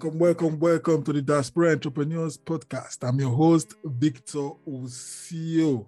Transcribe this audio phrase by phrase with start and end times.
[0.00, 3.06] Welcome, welcome, welcome to the Diaspora Entrepreneurs Podcast.
[3.06, 5.86] I'm your host, Victor Osio.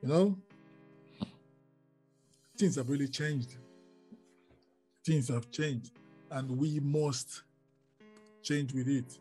[0.00, 0.38] You know,
[2.56, 3.56] things have really changed.
[5.04, 5.90] Things have changed,
[6.30, 7.42] and we must
[8.42, 9.18] change with it.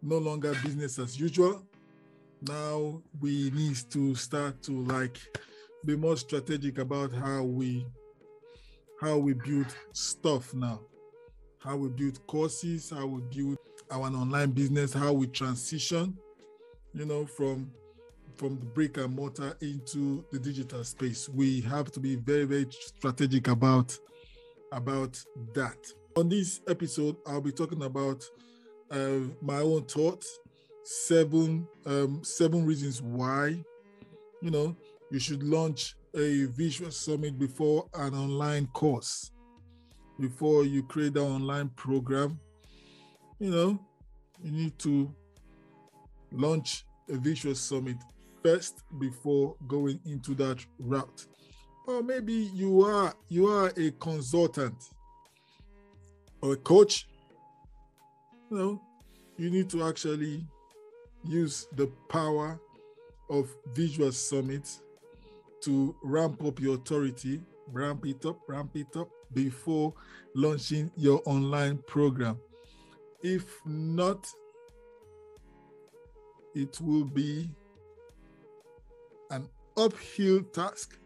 [0.00, 1.62] No longer business as usual.
[2.40, 5.18] Now we need to start to like
[5.84, 7.84] be more strategic about how we
[9.02, 10.80] how we build stuff now
[11.60, 13.58] how we build courses, how we build
[13.90, 16.16] our online business, how we transition,
[16.94, 17.70] you know, from
[18.36, 21.28] from the brick and mortar into the digital space.
[21.28, 23.96] We have to be very, very strategic about
[24.72, 25.22] about
[25.54, 25.76] that.
[26.16, 28.24] On this episode, I'll be talking about
[28.90, 30.38] uh, my own thoughts,
[30.82, 33.62] seven um, seven reasons why,
[34.40, 34.74] you know,
[35.10, 39.30] you should launch a visual summit before an online course
[40.20, 42.38] before you create that online program,
[43.38, 43.78] you know,
[44.42, 45.12] you need to
[46.32, 47.96] launch a visual summit
[48.42, 51.26] first before going into that route.
[51.86, 54.76] Or maybe you are you are a consultant
[56.42, 57.08] or a coach.
[58.50, 58.82] You know,
[59.36, 60.44] you need to actually
[61.24, 62.60] use the power
[63.28, 64.82] of visual summits
[65.62, 67.40] to ramp up your authority,
[67.72, 69.94] ramp it up, ramp it up, before
[70.34, 72.38] launching your online program.
[73.22, 74.26] If not,
[76.54, 77.50] it will be
[79.30, 80.98] an uphill task.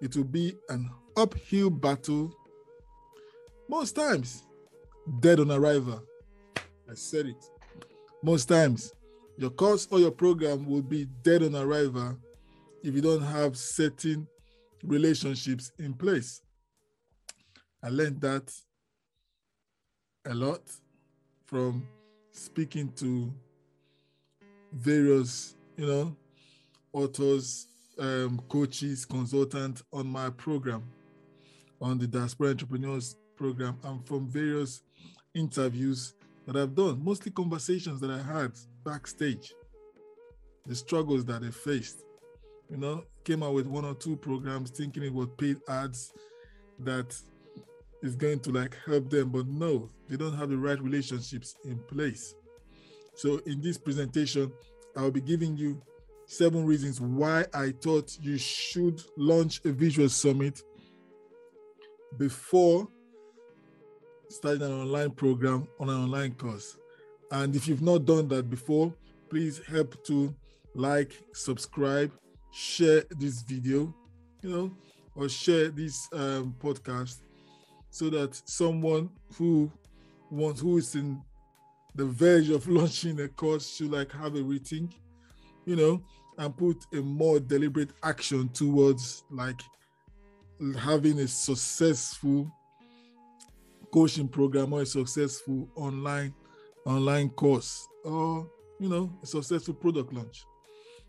[0.00, 2.32] It will be an uphill battle.
[3.68, 4.44] Most times,
[5.20, 6.02] dead on arrival.
[6.88, 7.44] I said it.
[8.22, 8.92] Most times,
[9.36, 12.16] your course or your program will be dead on arrival
[12.82, 14.26] if you don't have certain
[14.84, 16.42] relationships in place.
[17.82, 18.52] I learned that
[20.24, 20.62] a lot
[21.46, 21.86] from
[22.32, 23.32] speaking to
[24.72, 26.16] various, you know,
[26.92, 30.82] authors, um, coaches, consultants on my program,
[31.80, 34.82] on the Diaspora Entrepreneurs program, and from various
[35.34, 36.14] interviews
[36.46, 38.52] that I've done, mostly conversations that I had
[38.84, 39.54] backstage,
[40.66, 42.04] the struggles that they faced.
[42.68, 46.12] You know, came out with one or two programs thinking it was paid ads
[46.80, 47.16] that
[48.02, 51.78] is going to like help them, but no, they don't have the right relationships in
[51.88, 52.34] place.
[53.14, 54.52] So in this presentation,
[54.96, 55.82] I'll be giving you
[56.26, 60.62] seven reasons why I thought you should launch a visual summit
[62.16, 62.88] before
[64.28, 66.76] starting an online program on an online course.
[67.30, 68.94] And if you've not done that before,
[69.30, 70.34] please help to
[70.74, 72.12] like, subscribe,
[72.52, 73.94] share this video,
[74.42, 74.76] you know,
[75.14, 77.20] or share this um, podcast
[77.90, 79.70] so that someone who
[80.30, 81.20] wants who is in
[81.94, 84.92] the verge of launching a course should like have a rethink,
[85.66, 86.02] you know,
[86.38, 89.60] and put a more deliberate action towards like
[90.78, 92.50] having a successful
[93.92, 96.34] coaching program or a successful online
[96.84, 98.48] online course or
[98.78, 100.44] you know a successful product launch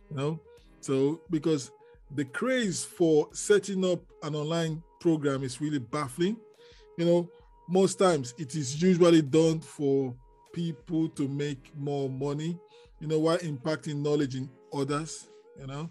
[0.10, 0.40] you know.
[0.82, 1.72] So because
[2.16, 6.38] the craze for setting up an online program is really baffling
[7.00, 7.30] you know,
[7.70, 10.14] most times it is usually done for
[10.52, 12.60] people to make more money,
[13.00, 15.90] you know, while impacting knowledge in others, you know.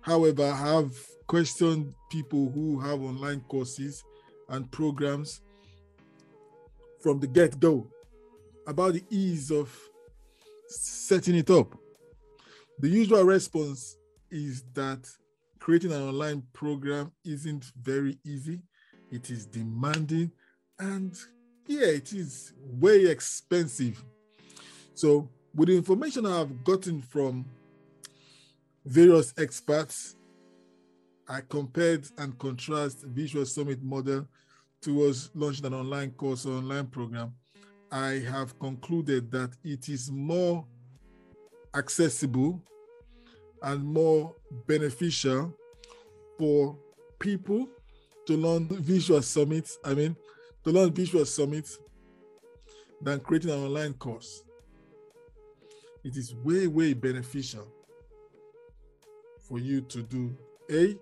[0.00, 0.92] However, I have
[1.28, 4.02] questioned people who have online courses
[4.48, 5.42] and programs
[7.00, 7.86] from the get go
[8.66, 9.72] about the ease of
[10.66, 11.72] setting it up.
[12.80, 13.96] The usual response
[14.28, 15.08] is that
[15.60, 18.60] creating an online program isn't very easy,
[19.12, 20.32] it is demanding
[20.78, 21.16] and
[21.66, 24.02] yeah, it is way expensive.
[24.94, 27.44] So, with the information I've gotten from
[28.84, 30.16] various experts,
[31.28, 34.26] I compared and contrast Visual Summit model
[34.80, 37.34] towards launching an online course or online program.
[37.90, 40.64] I have concluded that it is more
[41.74, 42.62] accessible
[43.62, 44.34] and more
[44.66, 45.54] beneficial
[46.38, 46.78] for
[47.18, 47.68] people
[48.26, 49.78] to learn Visual Summits.
[49.84, 50.16] I mean,
[50.68, 51.66] to learn Visual Summit
[53.00, 54.44] than creating an online course.
[56.04, 57.66] It is way, way beneficial
[59.48, 60.36] for you to do
[60.70, 60.94] A,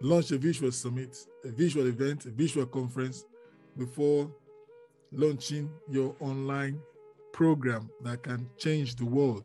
[0.00, 3.24] launch a visual summit, a visual event, a visual conference
[3.76, 4.30] before
[5.10, 6.78] launching your online
[7.32, 9.44] program that can change the world.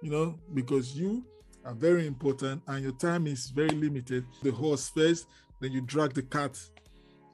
[0.00, 1.26] You know, because you
[1.66, 4.24] are very important and your time is very limited.
[4.42, 5.26] The horse first,
[5.60, 6.58] then you drag the cat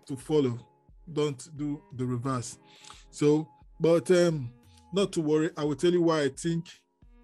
[0.06, 0.59] to follow
[1.12, 2.58] don't do the reverse.
[3.11, 3.49] So
[3.79, 4.50] But um,
[4.93, 6.67] not to worry, I will tell you why I think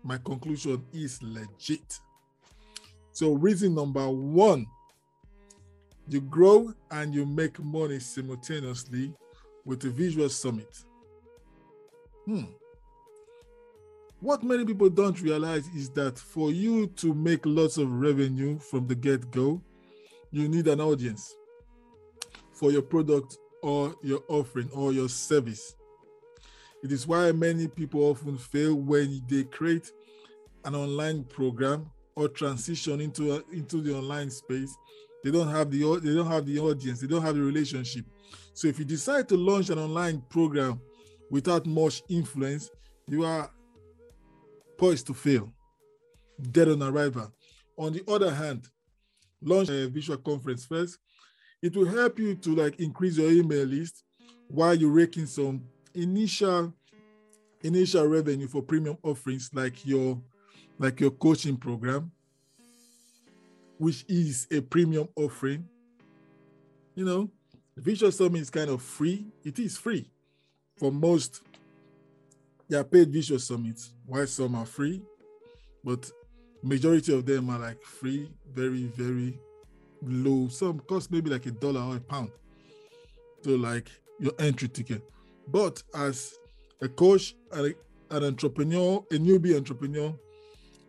[0.02, 1.98] my conclusion is legit.
[3.12, 4.66] So, reason number one
[6.08, 9.12] you grow and you make money simultaneously
[9.64, 10.82] with a visual summit.
[12.26, 12.42] Hmm.
[14.20, 18.88] What many people don't realize is that for you to make lots of revenue from
[18.88, 19.62] the get go,
[20.32, 21.34] you need an audience
[22.52, 25.74] for your product or your offering or your service.
[26.82, 29.90] It is why many people often fail when they create
[30.64, 34.76] an online program or transition into a, into the online space.
[35.24, 37.00] They don't have the they don't have the audience.
[37.00, 38.04] They don't have the relationship.
[38.54, 40.80] So if you decide to launch an online program
[41.30, 42.70] without much influence,
[43.06, 43.50] you are
[44.76, 45.52] poised to fail,
[46.50, 47.32] dead on arrival.
[47.78, 48.68] On the other hand,
[49.40, 50.98] launch a visual conference first.
[51.62, 54.02] It will help you to like increase your email list
[54.48, 55.62] while you're raking some
[55.94, 56.74] initial
[57.62, 60.20] initial revenue for premium offerings like your
[60.78, 62.10] like your coaching program
[63.78, 65.66] which is a premium offering.
[66.94, 67.30] You know
[67.76, 69.26] the visual summit is kind of free.
[69.44, 70.10] It is free
[70.76, 71.42] for most.
[72.68, 75.02] They are paid visual summits while some are free
[75.84, 76.10] but
[76.62, 79.38] majority of them are like free very very
[80.04, 82.30] low some cost maybe like a dollar or a pound
[83.42, 85.02] to like your entry ticket
[85.48, 86.38] but as
[86.82, 87.74] a coach, an
[88.10, 90.14] entrepreneur, a newbie entrepreneur,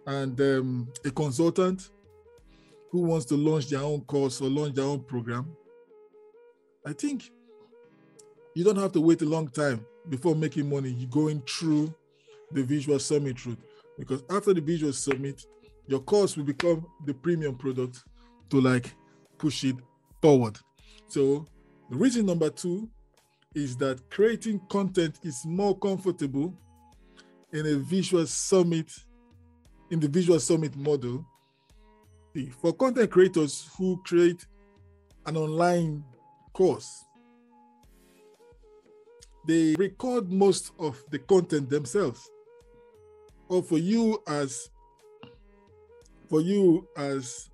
[0.08, 1.90] and um, a consultant
[2.92, 5.56] who wants to launch their own course or launch their own program,
[6.86, 7.32] I think
[8.56, 10.90] you don't have to wait a long time before making money.
[10.90, 11.94] You're going through
[12.52, 13.60] the Visual Summit route
[13.98, 15.46] because after the Visual Summit,
[15.88, 18.04] your course will become the premium product
[18.50, 18.94] to like
[19.38, 19.76] push it
[20.22, 20.58] forward.
[21.08, 21.46] So
[21.90, 22.90] the reason number two
[23.54, 26.54] is that creating content is more comfortable
[27.52, 28.92] in a visual summit,
[29.92, 31.26] in the visual summit model.
[32.62, 34.44] For content creators who create
[35.28, 36.04] an online
[36.52, 37.06] course,
[39.46, 42.28] they record most of the content themselves.
[43.50, 44.70] Or for you as
[46.28, 47.52] for you as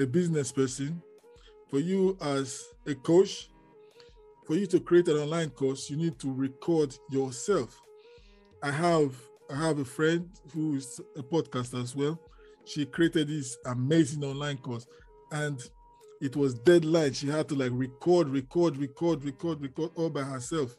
[0.00, 1.00] a business person,
[1.76, 3.50] for you as a coach,
[4.46, 7.82] for you to create an online course, you need to record yourself.
[8.62, 9.14] I have
[9.50, 12.18] I have a friend who is a podcaster as well.
[12.64, 14.86] She created this amazing online course,
[15.32, 15.60] and
[16.22, 17.12] it was deadline.
[17.12, 20.74] She had to like record, record, record, record, record all by herself.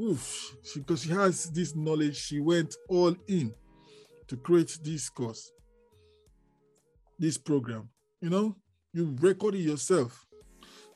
[0.00, 3.52] Oof, because she, she has this knowledge, she went all in
[4.28, 5.52] to create this course,
[7.18, 7.90] this program.
[8.22, 8.56] You know,
[8.92, 10.26] you record it yourself.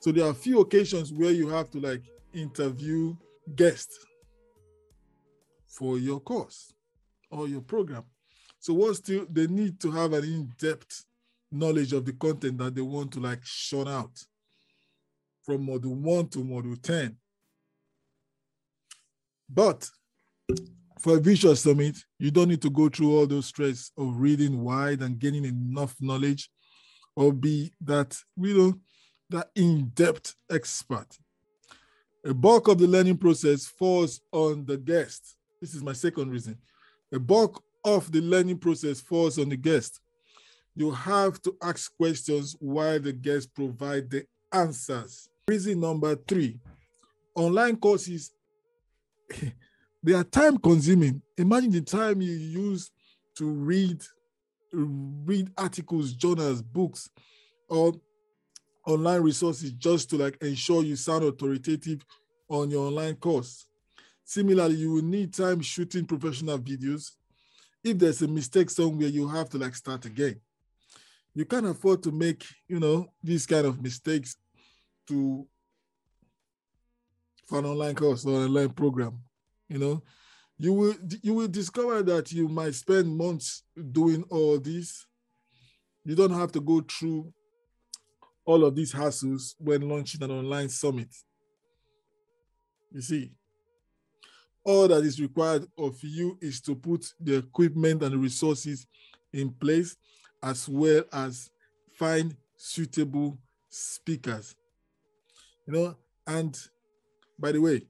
[0.00, 2.02] So there are a few occasions where you have to like
[2.32, 3.14] interview
[3.54, 3.98] guests
[5.66, 6.72] for your course
[7.30, 8.04] or your program.
[8.58, 11.04] So what still they need to have an in-depth
[11.50, 14.24] knowledge of the content that they want to like shut out
[15.44, 17.16] from module one to module 10.
[19.48, 19.88] But
[21.00, 24.62] for a visual summit, you don't need to go through all those stress of reading
[24.62, 26.48] wide and gaining enough knowledge
[27.16, 28.80] or be that, you know,
[29.30, 31.06] that in-depth expert.
[32.24, 35.36] A bulk of the learning process falls on the guest.
[35.60, 36.56] This is my second reason.
[37.12, 40.00] A bulk of the learning process falls on the guest.
[40.74, 45.28] You have to ask questions while the guest provide the answers.
[45.48, 46.58] Reason number three,
[47.34, 48.32] online courses,
[50.02, 51.20] they are time consuming.
[51.36, 52.90] Imagine the time you use
[53.36, 54.00] to read,
[54.72, 57.10] read articles, journals, books,
[57.68, 57.92] or
[58.86, 62.04] online resources just to like ensure you sound authoritative
[62.48, 63.66] on your online course.
[64.24, 67.12] Similarly, you will need time shooting professional videos.
[67.84, 70.40] If there's a mistake somewhere, you have to like start again.
[71.34, 74.36] You can't afford to make, you know, these kind of mistakes
[75.08, 75.46] to
[77.46, 79.18] for an online course or an online program.
[79.68, 80.02] You know,
[80.62, 85.06] you will you will discover that you might spend months doing all this.
[86.04, 87.32] You don't have to go through
[88.44, 91.08] all of these hassles when launching an online summit.
[92.92, 93.32] You see,
[94.64, 98.86] all that is required of you is to put the equipment and resources
[99.32, 99.96] in place,
[100.44, 101.50] as well as
[101.98, 103.36] find suitable
[103.68, 104.54] speakers.
[105.66, 106.56] You know, and
[107.36, 107.82] by the way,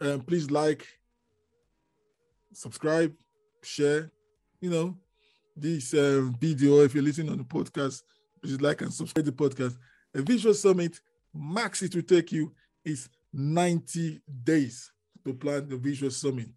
[0.00, 0.86] um, please like,
[2.52, 3.14] subscribe,
[3.62, 4.10] share,
[4.60, 4.96] you know,
[5.56, 8.02] this um, video if you're listening on the podcast
[8.40, 9.76] please like and subscribe to the podcast.
[10.14, 11.00] A visual summit,
[11.34, 12.52] max it will take you
[12.84, 14.90] is 90 days
[15.24, 16.48] to plan the visual summit.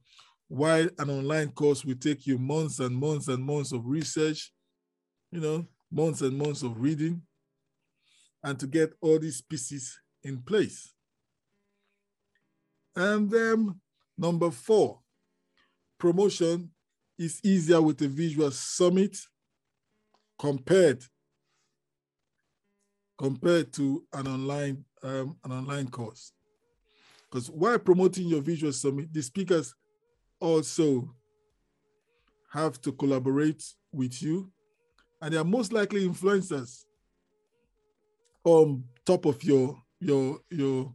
[0.48, 4.52] While an online course will take you months and months and months of research,
[5.32, 7.22] you know, months and months of reading,
[8.44, 10.94] and to get all these pieces in place.
[12.96, 13.80] And then
[14.18, 15.00] number four,
[15.98, 16.72] promotion
[17.18, 19.18] is easier with a visual summit
[20.40, 21.04] compared
[23.18, 26.34] compared to an online um, an online course.
[27.30, 29.74] Because while promoting your visual summit, the speakers
[30.40, 31.10] also
[32.52, 34.52] have to collaborate with you,
[35.22, 36.86] and they are most likely influencers
[38.44, 40.94] on top of your your your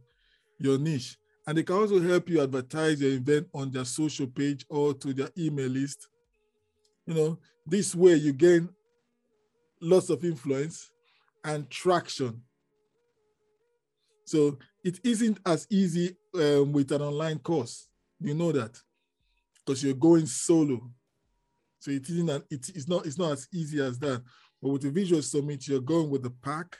[0.59, 1.17] your niche.
[1.49, 5.13] And they can also help you advertise your event on their social page or to
[5.15, 6.07] their email list.
[7.07, 8.69] You know, this way you gain
[9.81, 10.91] lots of influence
[11.43, 12.43] and traction.
[14.25, 17.87] So it isn't as easy um, with an online course.
[18.19, 18.79] You know that
[19.65, 20.87] because you're going solo.
[21.79, 24.21] So it isn't an, it, it's not it's not as easy as that.
[24.61, 26.77] But with the visual summit, you're going with the pack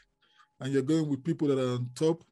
[0.60, 2.24] and you're going with people that are on top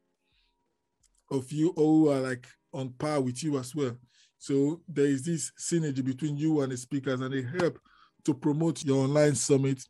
[1.30, 3.96] of you who are like on par with you as well.
[4.38, 7.78] So there is this synergy between you and the speakers, and they help
[8.24, 9.82] to promote your online summit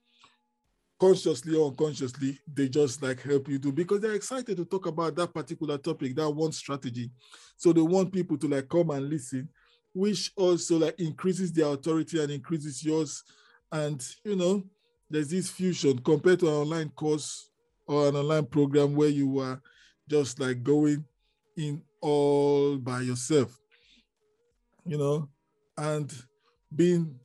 [0.98, 2.38] consciously or unconsciously.
[2.52, 6.16] They just like help you do because they're excited to talk about that particular topic,
[6.16, 7.10] that one strategy.
[7.56, 9.48] So they want people to like come and listen,
[9.92, 13.22] which also like increases their authority and increases yours.
[13.70, 14.64] And you know,
[15.10, 17.50] there's this fusion compared to an online course
[17.86, 19.60] or an online program where you are
[20.08, 21.04] just like going
[21.58, 23.58] in all by yourself,
[24.86, 25.28] you know,
[25.76, 26.14] and
[26.74, 27.18] being,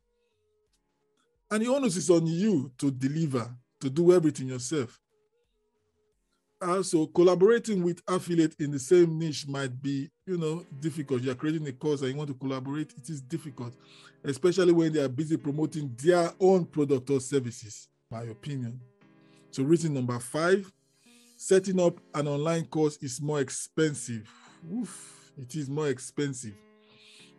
[1.52, 5.00] and the onus is on you to deliver, to do everything yourself.
[6.60, 11.22] Also, collaborating with affiliate in the same niche might be, you know, difficult.
[11.22, 13.76] You're creating a course and you want to collaborate, it is difficult,
[14.24, 18.80] especially when they are busy promoting their own product or services, my opinion.
[19.52, 20.72] So, reason number five,
[21.44, 24.32] setting up an online course is more expensive.
[24.74, 26.54] Oof, it is more expensive.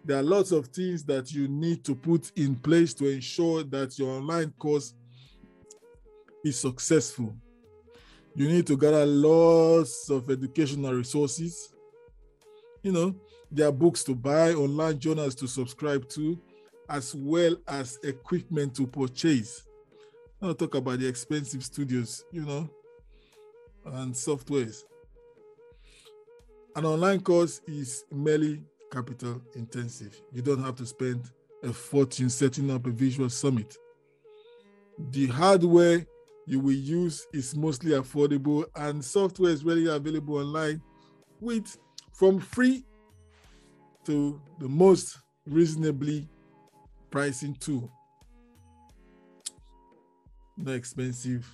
[0.04, 3.98] There are lots of things that you need to put in place to ensure that
[3.98, 4.92] your online course
[6.44, 7.34] is successful.
[8.34, 11.72] You need to gather lots of educational resources.
[12.82, 13.16] You know,
[13.50, 16.38] there are books to buy, online journals to subscribe to,
[16.90, 19.62] as well as equipment to purchase.
[20.42, 22.68] I'll talk about the expensive studios, you know,
[23.84, 24.84] and softwares.
[26.76, 30.20] An online course is merely capital intensive.
[30.32, 31.30] You don't have to spend
[31.62, 33.76] a fortune setting up a visual summit.
[35.10, 36.06] The hardware
[36.46, 40.82] you will use is mostly affordable and software is readily available online
[41.40, 41.76] with
[42.12, 42.84] from free
[44.04, 46.28] to the most reasonably
[47.10, 47.90] pricing tool.
[50.56, 51.46] No expensive,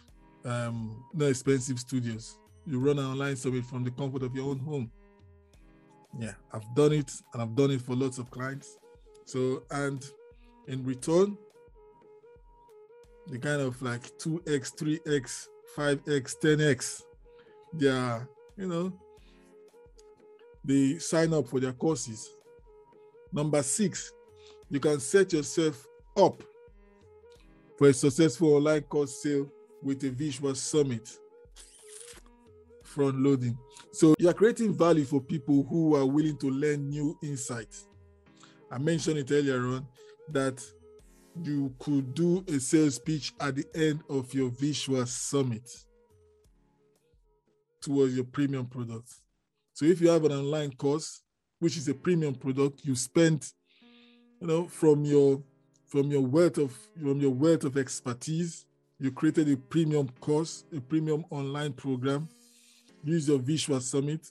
[0.45, 2.39] um, no expensive studios.
[2.67, 4.91] You run an online summit from the comfort of your own home.
[6.19, 8.79] Yeah, I've done it and I've done it for lots of clients.
[9.25, 10.05] So, and
[10.67, 11.37] in return,
[13.29, 17.03] the kind of like 2x, 3x, 5x, 10x,
[17.75, 18.93] they are, you know,
[20.65, 22.31] they sign up for their courses.
[23.33, 24.13] Number six,
[24.69, 26.43] you can set yourself up
[27.79, 29.49] for a successful online course sale
[29.83, 31.09] with a visual summit
[32.85, 33.57] front loading.
[33.93, 37.87] So you're creating value for people who are willing to learn new insights.
[38.71, 39.87] I mentioned it earlier on
[40.29, 40.63] that
[41.43, 45.69] you could do a sales pitch at the end of your visual summit
[47.81, 49.09] towards your premium product.
[49.73, 51.23] So if you have an online course,
[51.59, 53.51] which is a premium product, you spend,
[54.41, 55.43] you know, from your
[55.87, 58.67] from your wealth of from your wealth of expertise,
[59.01, 62.29] you created a premium course, a premium online program
[63.05, 64.31] use your visual summit,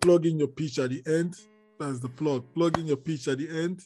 [0.00, 1.36] plug in your pitch at the end.
[1.78, 2.44] That's the plug.
[2.54, 3.82] Plug in your pitch at the end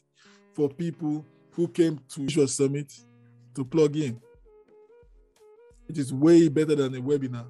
[0.55, 2.93] for people who came to visual summit
[3.55, 4.21] to plug in.
[5.89, 7.47] It is way better than a webinar.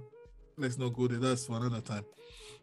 [0.57, 1.19] Let's not go there.
[1.19, 2.05] That's for another time.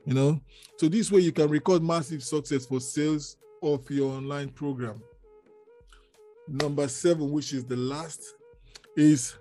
[0.06, 0.40] You know,
[0.78, 5.02] so this way you can record massive success for sales of your online program.
[6.48, 8.36] Number seven, which is the last,
[8.96, 9.36] is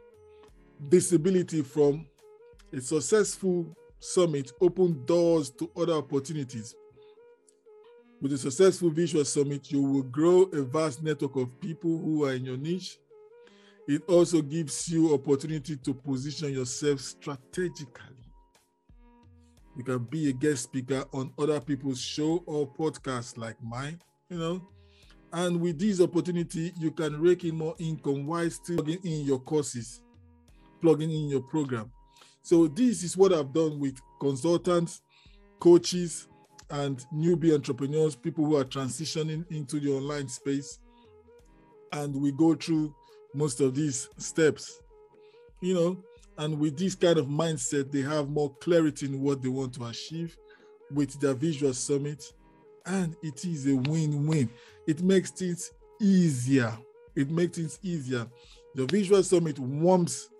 [0.81, 2.07] visibility from
[2.73, 6.75] a successful summit open doors to other opportunities.
[8.21, 12.33] With a successful visual summit, you will grow a vast network of people who are
[12.33, 12.99] in your niche.
[13.89, 18.17] It also gives you opportunity to position yourself strategically.
[19.77, 24.39] You can be a guest speaker on other people's show or podcasts like mine, you
[24.39, 24.69] know.
[25.33, 29.39] And with this opportunity, you can rake in more income while still plugging in your
[29.39, 30.03] courses,
[30.81, 31.91] plugging in your program.
[32.43, 35.01] So this is what I've done with consultants,
[35.59, 36.29] coaches,
[36.71, 40.79] and newbie entrepreneurs, people who are transitioning into the online space.
[41.93, 42.95] And we go through
[43.35, 44.83] most of these steps,
[45.61, 46.03] you know,
[46.39, 49.85] and with this kind of mindset, they have more clarity in what they want to
[49.85, 50.37] achieve
[50.91, 52.25] with their visual summit.
[52.87, 54.51] And it is a win-win.
[54.87, 56.77] It makes things easier.
[57.15, 58.27] It makes things easier.
[58.75, 60.31] The visual summit warms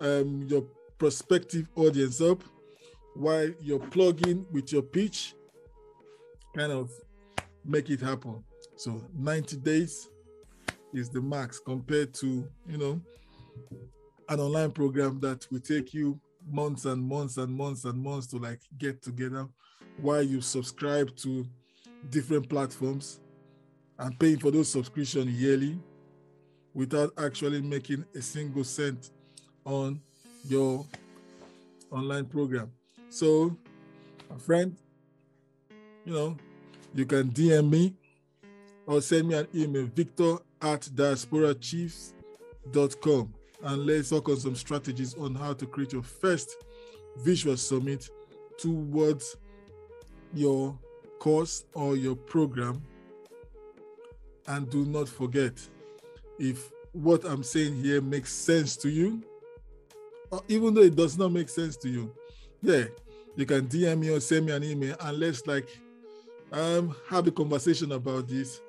[0.00, 0.64] um, your
[0.98, 2.42] prospective audience up
[3.14, 5.34] while you're plugging with your pitch
[6.56, 6.90] kind of
[7.64, 8.42] make it happen.
[8.76, 10.08] So 90 days
[10.92, 13.00] is the max compared to, you know,
[14.28, 18.38] an online program that will take you months and months and months and months to
[18.38, 19.46] like get together
[20.00, 21.46] while you subscribe to
[22.10, 23.20] different platforms
[23.98, 25.78] and paying for those subscription yearly
[26.74, 29.10] without actually making a single cent
[29.64, 29.98] on
[30.46, 30.84] your
[31.90, 32.70] online program.
[33.08, 33.56] So,
[34.38, 34.76] friend,
[36.04, 36.36] you know,
[36.94, 37.94] you can DM me
[38.86, 45.34] or send me an email, victor at diasporachiefs.com and let's talk on some strategies on
[45.34, 46.56] how to create your first
[47.18, 48.08] visual summit
[48.58, 49.36] towards
[50.34, 50.78] your
[51.18, 52.82] course or your program.
[54.48, 55.60] And do not forget,
[56.38, 59.22] if what I'm saying here makes sense to you,
[60.30, 62.12] or even though it does not make sense to you,
[62.62, 62.84] yeah,
[63.36, 65.68] you can DM me or send me an email and let's like
[66.52, 68.60] um have a conversation about this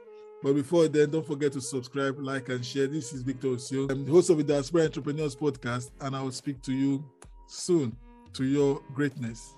[0.43, 2.87] but before then, don't forget to subscribe, like, and share.
[2.87, 3.89] This is Victor Osio.
[3.89, 7.03] I'm the host of the Diaspora Entrepreneurs Podcast, and I will speak to you
[7.47, 7.95] soon
[8.33, 9.56] to your greatness.